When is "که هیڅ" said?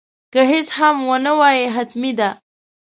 0.33-0.67